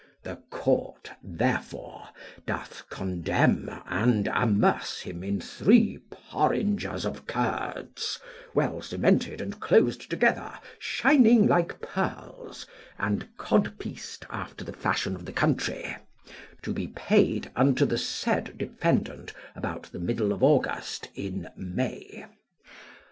The 0.23 0.37
court, 0.49 1.11
therefore, 1.21 2.09
doth 2.47 2.89
condemn 2.89 3.69
and 3.87 4.25
amerce 4.29 5.01
him 5.01 5.23
in 5.23 5.39
three 5.39 5.99
porringers 6.09 7.05
of 7.05 7.27
curds, 7.27 8.19
well 8.55 8.81
cemented 8.81 9.41
and 9.41 9.59
closed 9.59 10.09
together, 10.09 10.53
shining 10.79 11.45
like 11.45 11.79
pearls, 11.81 12.65
and 12.97 13.29
codpieced 13.37 14.25
after 14.31 14.65
the 14.65 14.73
fashion 14.73 15.13
of 15.13 15.25
the 15.25 15.31
country, 15.33 15.95
to 16.63 16.73
be 16.73 16.87
paid 16.87 17.51
unto 17.55 17.85
the 17.85 17.99
said 17.99 18.57
defendant 18.57 19.33
about 19.55 19.83
the 19.91 19.99
middle 19.99 20.33
of 20.33 20.41
August 20.41 21.09
in 21.13 21.47
May. 21.55 22.25